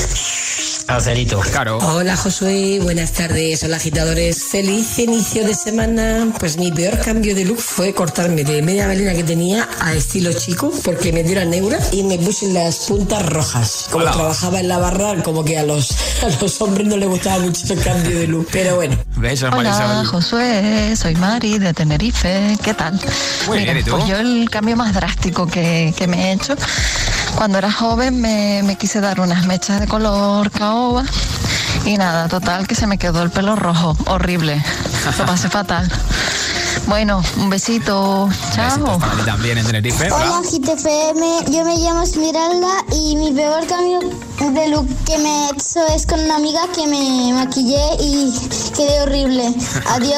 acerito. 0.88 1.40
Claro. 1.40 1.78
Hola 1.80 2.16
Josué, 2.16 2.80
buenas 2.82 3.12
tardes, 3.12 3.64
hola 3.64 3.78
agitadores, 3.78 4.44
feliz 4.50 4.98
inicio 5.00 5.46
de 5.46 5.54
semana. 5.54 6.34
Pues 6.40 6.58
mi 6.58 6.72
peor 6.72 7.00
cambio 7.00 7.36
de 7.36 7.46
look 7.46 7.60
fue 7.60 7.94
cortarme 7.94 8.44
de 8.44 8.62
media 8.62 8.88
melena 8.88 9.14
que 9.14 9.24
tenía 9.24 9.68
a 9.80 9.94
estilo 9.94 10.32
chico 10.34 10.72
porque 10.84 11.12
me 11.12 11.24
dio 11.24 11.36
la 11.36 11.46
neura 11.46 11.80
y 11.92 12.04
me 12.04 12.18
puse 12.18 12.48
las 12.54 12.78
puntas 12.88 13.26
rojas. 13.26 13.88
Como 13.92 14.04
Hola. 14.04 14.12
trabajaba 14.12 14.60
en 14.60 14.68
la 14.68 14.78
barra, 14.78 15.22
como 15.24 15.44
que 15.44 15.58
a 15.58 15.64
los, 15.64 15.92
a 16.24 16.30
los 16.42 16.62
hombres 16.62 16.88
no 16.88 16.98
les 16.98 17.10
gustaba 17.10 17.40
mucho 17.40 17.74
el 17.74 17.82
cambio 17.84 18.20
de 18.20 18.28
look. 18.28 18.48
Pero 18.52 18.76
bueno. 18.76 18.98
Besos, 19.18 19.52
Hola. 19.54 20.04
Josué, 20.06 20.96
soy 20.96 21.16
Mari 21.16 21.60
de 21.60 21.74
Tenerife. 21.74 22.58
¿Qué 22.64 22.74
tal? 22.74 23.00
Muy 23.48 23.60
Mira, 23.60 23.74
bien, 23.74 23.84
¿y 23.86 23.90
tú? 23.90 23.92
Pues 23.92 24.08
yo 24.08 24.18
el 24.18 24.50
cambio 24.50 24.76
más 24.76 24.94
drástico 24.94 25.48
que, 25.48 25.94
que 25.98 26.08
me 26.08 26.30
he 26.30 26.34
hecho, 26.34 26.56
cuando 27.38 27.60
era 27.60 27.72
joven 27.72 28.20
me, 28.20 28.64
me 28.64 28.76
quise 28.78 29.00
dar 29.00 29.20
unas 29.20 29.46
mechas 29.46 29.80
de 29.80 29.88
color 29.88 30.50
caoba 30.50 31.06
y 31.86 31.96
nada, 31.96 32.28
total 32.28 32.68
que 32.68 32.74
se 32.74 32.88
me 32.88 32.98
quedó 32.98 33.22
el 33.22 33.30
pelo 33.30 33.56
rojo, 33.56 33.96
horrible. 34.08 34.62
Lo 35.20 35.26
pasé 35.26 35.48
fatal. 35.48 35.88
Bueno, 36.88 37.22
un 37.38 37.50
besito. 37.50 38.30
Chao. 38.56 38.98
También 39.26 39.58
en 39.58 39.66
Tenerife. 39.66 40.10
Hola, 40.10 40.42
GTFM, 40.42 41.52
yo 41.52 41.66
me 41.66 41.76
llamo 41.78 42.04
Esmeralda 42.04 42.86
y 42.96 43.16
mi 43.18 43.32
peor 43.34 43.68
cambio 43.68 44.00
de 44.00 44.68
look 44.70 44.88
que 45.06 45.18
me 45.18 45.30
he 45.30 45.50
hecho 45.52 45.86
es 45.94 46.06
con 46.06 46.20
una 46.22 46.38
amiga 46.38 46.62
que 46.74 46.88
me 46.88 47.34
maquillé 47.34 47.82
y 48.00 48.34
quedé 48.76 49.02
horrible. 49.02 49.54
Adiós. 49.90 50.16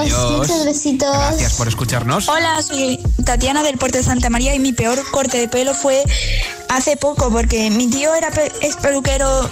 Adiós. 0.00 0.38
Muchos 0.38 0.64
besitos. 0.64 1.10
Gracias 1.14 1.52
por 1.54 1.68
escucharnos. 1.68 2.28
Hola, 2.30 2.62
soy 2.62 2.98
Tatiana 3.24 3.62
del 3.62 3.76
Puerto 3.76 3.98
de 3.98 4.04
Santa 4.04 4.30
María 4.30 4.54
y 4.54 4.58
mi 4.58 4.72
peor 4.72 4.98
corte 5.10 5.36
de 5.38 5.48
pelo 5.48 5.74
fue 5.74 6.02
hace 6.70 6.96
poco 6.96 7.30
porque 7.30 7.68
mi 7.70 7.88
tío 7.88 8.14
era 8.14 8.30
pe- 8.30 8.52
es 8.62 8.76
peluquero 8.76 9.48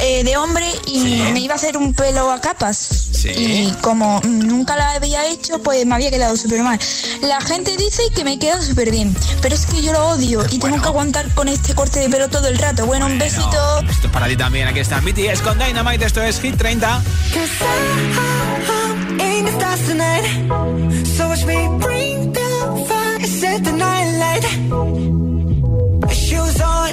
eh, 0.00 0.24
de 0.24 0.36
hombre 0.36 0.66
y 0.86 1.00
me 1.32 1.40
iba 1.40 1.54
a 1.54 1.56
hacer 1.56 1.76
un 1.76 1.94
pelo 1.94 2.30
a 2.30 2.40
capas. 2.40 3.02
Y 3.24 3.72
como 3.80 4.20
nunca 4.24 4.76
la 4.76 4.92
había 4.92 5.26
hecho, 5.26 5.60
pues 5.60 5.84
me 5.84 5.94
había 5.96 6.10
quedado 6.10 6.36
súper 6.36 6.62
mal. 6.62 6.78
La 7.22 7.40
gente 7.40 7.76
dice 7.76 8.02
que 8.14 8.22
me 8.24 8.38
queda 8.38 8.62
súper 8.62 8.90
bien, 8.90 9.14
pero 9.42 9.54
es 9.54 9.66
que 9.66 9.82
yo 9.82 9.92
lo 9.92 10.08
odio 10.08 10.44
y 10.50 10.58
tengo 10.58 10.80
que 10.80 10.88
aguantar 10.88 11.28
con 11.34 11.48
este 11.48 11.74
corte 11.74 12.00
de 12.00 12.08
pelo 12.08 12.28
todo 12.28 12.46
el 12.48 12.58
rato. 12.58 12.86
Bueno, 12.86 13.06
un 13.06 13.18
besito. 13.18 13.80
Esto 13.88 14.06
es 14.06 14.12
para 14.12 14.28
ti 14.28 14.36
también. 14.36 14.68
Aquí 14.68 14.80
está 14.80 15.00
BTS 15.00 15.42
con 15.42 15.58
Dynamite. 15.58 16.04
Esto 16.04 16.22
es 16.22 16.40
Hit 16.40 16.56
30. 16.56 17.02
in 19.18 19.44
the 19.44 19.52
stars 19.52 19.86
tonight. 19.86 20.24
So 21.04 21.28
watch 21.28 21.44
me 21.46 21.68
bring 21.78 22.32
the 22.32 22.86
fire, 22.88 23.26
set 23.26 23.64
the 23.64 23.72
night 23.72 24.18
light. 24.18 25.25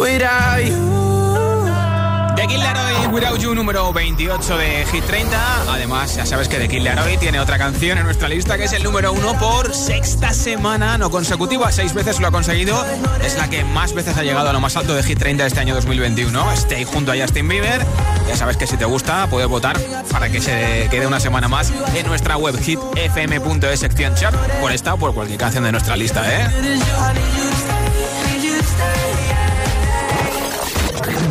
Without 0.00 0.64
you. 0.64 1.00
The 2.36 2.46
Kid 2.46 2.58
Laroi, 2.58 3.12
Without 3.12 3.38
You, 3.38 3.54
número 3.54 3.92
28 3.92 4.56
de 4.56 4.86
Hit 4.86 5.04
30. 5.04 5.36
Además, 5.70 6.14
ya 6.14 6.24
sabes 6.24 6.48
que 6.48 6.56
The 6.56 6.68
Kid 6.68 6.82
Laroi 6.82 7.18
tiene 7.18 7.38
otra 7.38 7.58
canción 7.58 7.98
en 7.98 8.04
nuestra 8.04 8.28
lista 8.28 8.56
que 8.56 8.64
es 8.64 8.72
el 8.72 8.82
número 8.82 9.12
uno 9.12 9.38
por 9.38 9.74
sexta 9.74 10.32
semana 10.32 10.96
no 10.96 11.10
consecutiva. 11.10 11.70
Seis 11.70 11.92
veces 11.92 12.18
lo 12.18 12.28
ha 12.28 12.30
conseguido. 12.30 12.82
Es 13.22 13.36
la 13.36 13.50
que 13.50 13.62
más 13.64 13.92
veces 13.92 14.16
ha 14.16 14.22
llegado 14.22 14.48
a 14.48 14.52
lo 14.54 14.60
más 14.60 14.74
alto 14.76 14.94
de 14.94 15.02
Hit 15.02 15.18
30 15.18 15.42
de 15.42 15.48
este 15.48 15.60
año 15.60 15.74
2021. 15.74 16.52
Stay 16.52 16.84
junto 16.84 17.12
a 17.12 17.16
Justin 17.16 17.46
Bieber. 17.46 17.84
Ya 18.26 18.36
sabes 18.36 18.56
que 18.56 18.66
si 18.66 18.78
te 18.78 18.86
gusta, 18.86 19.26
puedes 19.26 19.48
votar 19.48 19.78
para 20.10 20.30
que 20.30 20.40
se 20.40 20.88
quede 20.90 21.06
una 21.06 21.20
semana 21.20 21.48
más 21.48 21.72
en 21.94 22.06
nuestra 22.06 22.38
web 22.38 22.56
hitfm.es 22.58 23.80
sección 23.80 24.14
chart 24.14 24.36
por 24.62 24.72
esta 24.72 24.94
o 24.94 24.96
por 24.96 25.12
cualquier 25.12 25.38
canción 25.38 25.64
de 25.64 25.72
nuestra 25.72 25.94
lista, 25.94 26.22
¿eh? 26.26 26.48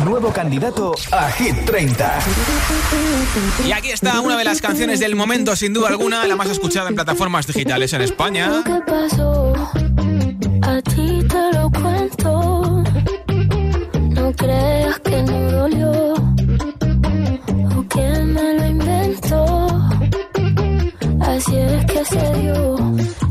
Nuevo 0.04 0.32
candidato 0.32 0.94
a 1.12 1.30
Hit 1.32 1.64
30. 1.64 2.18
Y 3.66 3.72
aquí 3.72 3.90
está 3.90 4.20
una 4.20 4.36
de 4.36 4.44
las 4.44 4.60
canciones 4.60 5.00
del 5.00 5.14
momento, 5.14 5.54
sin 5.56 5.72
duda 5.72 5.88
alguna, 5.88 6.26
la 6.26 6.36
más 6.36 6.48
escuchada 6.48 6.88
en 6.88 6.94
plataformas 6.94 7.46
digitales 7.46 7.92
en 7.92 8.02
España. 8.02 8.62
¿Qué 8.64 8.80
pasó? 8.86 9.52
A 10.62 10.82
ti 10.82 11.22
te 11.28 11.52
lo 11.52 11.70
cuento. 11.70 12.82
No 14.10 14.32
creas 14.32 14.98
que 15.00 15.22
no 15.22 15.50
dolió. 15.50 16.14
O 17.76 17.88
que 17.88 18.24
me 18.24 18.54
lo 18.54 18.66
inventó. 18.66 19.68
Así 21.20 21.56
es 21.56 21.84
que 21.86 22.04
se 22.04 22.34
dio. 22.40 23.29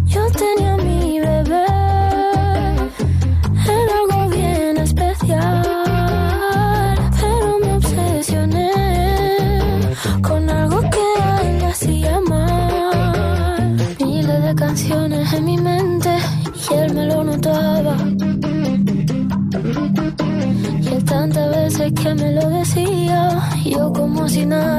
Como 24.50 24.79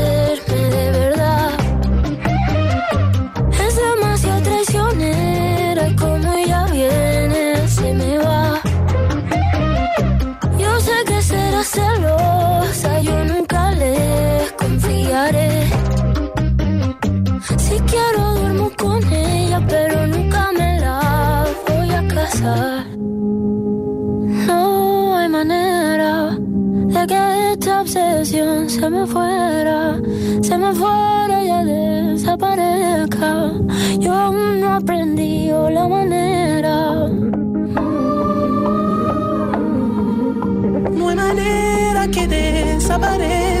se 28.71 28.89
me 28.89 29.05
fuera, 29.05 29.99
se 30.41 30.57
me 30.57 30.73
fuera 30.73 31.43
ya 31.43 31.65
desaparezca. 31.65 33.51
Yo 33.99 34.13
aún 34.13 34.61
no 34.61 34.75
aprendí 34.75 35.49
la 35.49 35.87
manera. 35.89 37.09
No 40.97 41.09
hay 41.09 41.15
manera 41.15 42.07
que 42.07 42.27
desaparezca. 42.27 43.60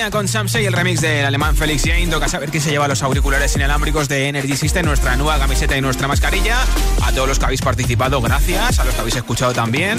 Nia 0.00 0.10
con 0.10 0.26
Samsei, 0.26 0.64
el 0.64 0.72
remix 0.72 1.02
del 1.02 1.26
alemán 1.26 1.54
Félix 1.54 1.82
Jain. 1.84 2.08
Toca 2.08 2.26
saber 2.26 2.48
quién 2.50 2.62
se 2.62 2.70
lleva 2.70 2.88
los 2.88 3.02
auriculares 3.02 3.54
inalámbricos 3.54 4.08
de 4.08 4.28
Energy 4.28 4.56
System, 4.56 4.86
nuestra 4.86 5.14
nueva 5.16 5.38
camiseta 5.38 5.76
y 5.76 5.82
nuestra 5.82 6.08
mascarilla. 6.08 6.56
A 7.02 7.12
todos 7.12 7.28
los 7.28 7.38
que 7.38 7.44
habéis 7.44 7.60
participado, 7.60 8.18
gracias. 8.22 8.78
A 8.78 8.84
los 8.84 8.94
que 8.94 9.00
habéis 9.00 9.16
escuchado 9.16 9.52
también. 9.52 9.98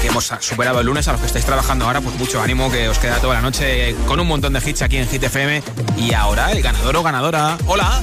Que 0.00 0.06
hemos 0.06 0.32
superado 0.38 0.78
el 0.78 0.86
lunes. 0.86 1.08
A 1.08 1.12
los 1.12 1.20
que 1.20 1.26
estáis 1.26 1.44
trabajando 1.44 1.86
ahora, 1.86 2.00
pues 2.00 2.14
mucho 2.14 2.40
ánimo, 2.40 2.70
que 2.70 2.88
os 2.88 3.00
queda 3.00 3.18
toda 3.18 3.34
la 3.34 3.40
noche 3.40 3.96
con 4.06 4.20
un 4.20 4.28
montón 4.28 4.52
de 4.52 4.62
hits 4.64 4.82
aquí 4.82 4.98
en 4.98 5.08
Hit 5.08 5.24
FM. 5.24 5.60
Y 5.96 6.14
ahora, 6.14 6.52
el 6.52 6.62
ganador 6.62 6.94
o 6.94 7.02
ganadora. 7.02 7.58
Hola. 7.66 8.00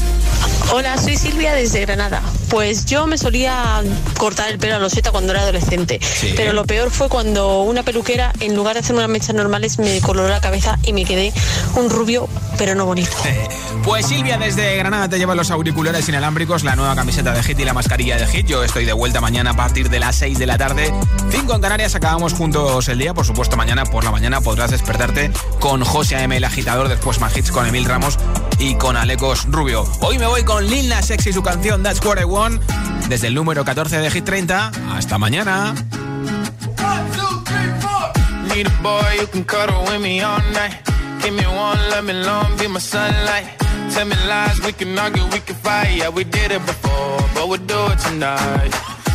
Hola, 0.74 0.98
soy 0.98 1.16
Silvia 1.16 1.54
desde 1.54 1.80
Granada. 1.82 2.22
Pues 2.54 2.86
yo 2.86 3.08
me 3.08 3.18
solía 3.18 3.82
cortar 4.16 4.52
el 4.52 4.60
pelo 4.60 4.76
a 4.76 4.80
loseta 4.80 5.10
cuando 5.10 5.32
era 5.32 5.42
adolescente, 5.42 6.00
pero 6.36 6.54
lo 6.54 6.66
peor 6.66 6.92
fue 6.92 7.10
cuando 7.10 7.64
una 7.64 7.82
peluquera, 7.82 8.32
en 8.42 8.56
lugar 8.56 8.76
de 8.76 8.82
hacerme 8.82 9.00
unas 9.00 9.10
mechas 9.10 9.34
normales, 9.34 9.80
me 9.80 10.00
coloró 10.02 10.30
la 10.30 10.40
cabeza 10.40 10.78
y 10.84 10.94
me 10.94 11.04
quedé 11.04 11.34
un 11.76 11.90
rubio, 11.90 12.30
pero 12.60 12.76
no 12.76 12.86
bonito. 12.86 13.10
Pues 13.84 14.06
Silvia 14.06 14.38
desde 14.38 14.78
Granada 14.78 15.10
te 15.10 15.18
lleva 15.18 15.34
los 15.34 15.50
auriculares 15.50 16.08
inalámbricos, 16.08 16.64
la 16.64 16.76
nueva 16.76 16.94
camiseta 16.94 17.34
de 17.34 17.42
Hit 17.42 17.60
y 17.60 17.66
la 17.66 17.74
mascarilla 17.74 18.18
de 18.18 18.28
Hit. 18.28 18.46
Yo 18.46 18.64
estoy 18.64 18.86
de 18.86 18.94
vuelta 18.94 19.20
mañana 19.20 19.50
a 19.50 19.56
partir 19.56 19.90
de 19.90 20.00
las 20.00 20.16
6 20.18 20.38
de 20.38 20.46
la 20.46 20.60
tarde. 20.60 20.94
5 21.32 21.56
en 21.56 21.60
Canarias, 21.60 21.96
acabamos 21.96 22.34
juntos 22.34 22.88
el 22.88 23.00
día. 23.00 23.16
Por 23.16 23.26
supuesto, 23.26 23.58
mañana 23.58 23.84
por 23.86 24.04
la 24.04 24.12
mañana 24.12 24.42
podrás 24.42 24.70
despertarte 24.70 25.32
con 25.60 25.84
José 25.84 26.18
A.M. 26.18 26.38
el 26.38 26.44
agitador, 26.44 26.88
después 26.88 27.20
más 27.20 27.36
hits 27.36 27.52
con 27.52 27.66
Emil 27.66 27.86
Ramos 27.86 28.20
y 28.60 28.76
con 28.76 28.98
Alecos 28.98 29.46
Rubio. 29.50 29.86
Hoy 30.02 30.18
me 30.18 30.28
voy 30.28 30.44
con 30.44 30.66
Lil 30.66 30.90
Nas 30.90 31.10
X 31.10 31.28
y 31.28 31.34
su 31.34 31.44
canción 31.44 31.84
That's 31.84 32.04
What 32.04 32.20
I 32.20 32.24
Want 32.24 32.62
desde 33.10 33.28
el 33.28 33.34
número 33.34 33.64
14 33.66 33.98
de 33.98 34.12
Hit 34.12 34.26
30. 34.26 34.72
Hasta 34.96 35.18
mañana. 35.18 35.74
Tell 43.94 44.08
me 44.08 44.16
lies, 44.28 44.60
we 44.66 44.74
can 44.74 44.98
argue, 44.98 45.24
we 45.32 45.40
can 45.40 45.56
fight. 45.56 45.98
Yeah, 45.98 46.10
we 46.10 46.24
did 46.24 46.52
it 46.52 46.66
before, 46.66 47.20
but 47.36 47.48
we'll 47.48 47.60
do 47.60 47.92
it 47.92 48.00
tonight. 48.00 48.93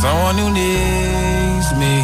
Someone 0.00 0.38
who 0.38 0.50
needs 0.52 1.68
me. 1.82 1.94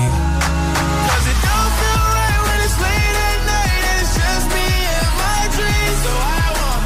Cause 1.07 1.27
it 1.33 1.39
don't 1.47 1.73
feel 1.79 2.03
right 2.19 2.41
when 2.47 2.59
it's 2.67 2.79
late 2.83 3.17
at 3.31 3.41
night 3.47 3.83
and 3.91 3.99
it's 4.03 4.15
just 4.23 4.47
me 4.57 4.67
and 4.99 5.11
my 5.23 5.41
dreams. 5.55 5.99
So 6.03 6.13
I 6.19 6.47
want 6.59 6.83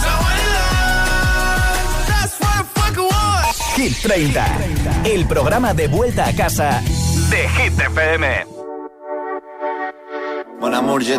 someone 0.00 0.36
to 0.40 0.46
love. 0.56 2.08
That's 2.08 2.34
what 2.40 2.54
I 2.56 2.62
fucking 2.78 3.08
want. 3.12 3.56
Hit 3.76 3.92
30, 4.00 5.12
el 5.12 5.26
programa 5.26 5.74
de 5.74 5.88
vuelta 5.88 6.26
a 6.26 6.32
casa 6.32 6.80
de 7.28 7.48
Hit 7.48 7.78
FM. 7.78 8.46
Amour, 10.74 11.02
je 11.02 11.18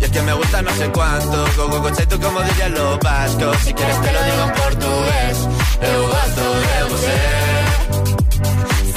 Y 0.00 0.04
es 0.04 0.10
que 0.10 0.22
me 0.22 0.32
gusta 0.34 0.62
no 0.62 0.70
sé 0.72 0.88
cuánto, 0.90 1.44
go 1.56 1.68
go 1.68 1.80
go 1.80 1.90
tú 1.90 2.20
como 2.20 2.40
dirían 2.42 2.74
los 2.74 2.98
vascos. 3.00 3.56
Si 3.64 3.72
quieres 3.72 4.00
te 4.02 4.12
lo 4.12 4.22
digo 4.24 4.42
en 4.44 4.52
portugués, 4.52 5.38
eu 5.80 6.06
gosto 6.08 6.42
de 6.60 6.84
você. 6.90 7.43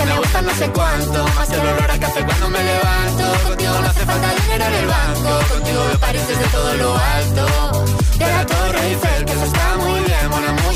que 0.00 0.06
me 0.06 0.18
gusta 0.18 0.42
no 0.42 0.54
sé 0.54 0.70
cuánto. 0.70 1.24
Más 1.36 1.48
que 1.48 1.54
el 1.54 1.60
olor 1.60 1.90
a 1.90 1.98
café 1.98 2.24
cuando 2.24 2.48
me 2.48 2.62
levanto. 2.62 3.48
Contigo 3.48 3.74
no 3.82 3.88
hace 3.88 4.06
falta 4.06 4.28
dinero 4.42 4.64
en 4.64 4.74
el 4.74 4.86
banco. 4.86 5.30
Contigo 5.52 5.80
veo 5.88 5.98
París 5.98 6.22
desde 6.28 6.44
todo 6.48 6.74
lo 6.74 6.96
alto. 6.96 7.84
De 8.18 8.26
la 8.26 8.46
Torre 8.46 8.86
Eiffel, 8.88 9.24
que 9.24 9.32
eso 9.32 9.44
está 9.44 9.76
muy 9.76 10.00
bien. 10.00 10.10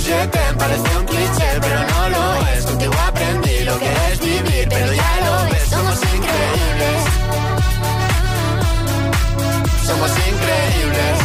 Je 0.04 0.26
t'aime, 0.28 0.58
parece 0.58 0.98
un 0.98 1.06
cliché 1.06 1.48
Pero 1.62 1.80
no 1.92 2.08
lo 2.10 2.46
es, 2.48 2.66
contigo 2.66 2.92
aprendí 3.06 3.64
lo 3.64 3.78
que 3.78 3.90
es 4.12 4.20
vivir 4.20 4.68
Pero 4.68 4.92
ya 4.92 5.20
lo 5.24 5.50
ves, 5.50 5.68
somos 5.70 5.98
increíbles. 6.14 6.98
Somos 9.86 10.10
increíbles. 10.30 11.16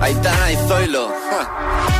Aitana 0.00 0.52
y 0.52 0.56
Zoilo. 0.68 1.08
ja. 1.30 1.99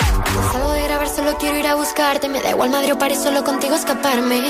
Salgo 0.51 0.71
de 0.71 0.83
grabar, 0.83 1.09
solo 1.09 1.37
quiero 1.37 1.57
ir 1.57 1.67
a 1.67 1.75
buscarte, 1.75 2.29
me 2.29 2.41
da 2.41 2.51
igual 2.51 2.71
o 2.73 2.97
París, 2.97 3.19
solo 3.21 3.43
contigo 3.43 3.75
escaparme. 3.75 4.41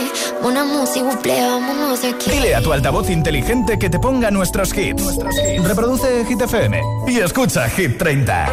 Una 0.43 0.63
música, 0.63 1.03
buple, 1.03 1.41
vámonos 1.41 2.03
aquí. 2.03 2.29
Dile 2.29 2.53
a 2.55 2.61
tu 2.61 2.71
altavoz 2.71 3.09
inteligente 3.09 3.79
que 3.79 3.89
te 3.89 3.99
ponga 3.99 4.29
nuestros 4.29 4.77
hits. 4.77 5.17
Reproduce 5.63 6.25
Hit 6.25 6.41
FM 6.41 6.81
y 7.07 7.19
escucha 7.19 7.67
Hit 7.69 7.97
30. 7.97 8.45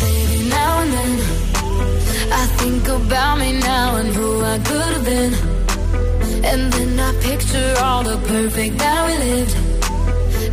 Baby, 0.00 0.48
now 0.48 0.80
and 0.80 0.92
then 0.92 1.20
I 2.32 2.46
think 2.58 2.88
about 2.88 3.38
me 3.38 3.52
now 3.60 3.96
and 3.96 4.16
who 4.16 4.42
I 4.44 4.58
could 4.58 4.80
have 4.80 5.04
been. 5.04 5.34
And 6.44 6.72
then 6.72 6.98
I 6.98 7.12
picture 7.22 7.74
all 7.80 8.02
the 8.02 8.18
perfect 8.26 8.78
that 8.78 9.06
we 9.06 9.18
lived. 9.18 9.61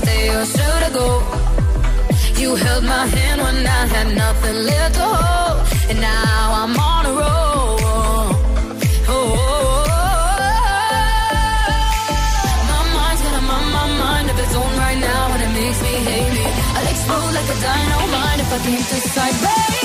Stay 0.00 0.24
or 0.36 0.44
should 0.54 0.82
I 0.88 0.90
go? 1.00 1.08
You 2.40 2.50
held 2.64 2.84
my 2.84 3.04
hand 3.16 3.38
when 3.44 3.58
I 3.66 3.82
had 3.94 4.08
nothing 4.24 4.56
left 4.70 4.94
to 4.98 5.06
hold, 5.16 5.56
and 5.90 5.98
now 6.00 6.42
I'm 6.60 6.74
on 6.92 7.02
a 7.10 7.12
roll. 7.20 7.72
Oh, 7.90 9.14
oh, 9.14 9.14
oh, 9.14 9.56
oh. 9.70 10.04
my 12.72 12.82
mind's 12.96 13.22
got 13.26 13.34
a 13.40 13.44
mind 14.04 14.26
of 14.32 14.36
its 14.44 14.54
own 14.60 14.74
right 14.84 15.00
now, 15.10 15.22
and 15.34 15.40
it 15.46 15.52
makes 15.60 15.80
me 15.86 15.94
hate 16.08 16.32
me. 16.38 16.46
I'll 16.76 16.88
explode 16.94 17.32
like 17.38 17.48
a 17.54 17.58
dynamite 17.66 18.40
if 18.44 18.50
I 18.56 18.58
can't 18.66 18.86
decide, 18.92 19.36
baby. 19.42 19.77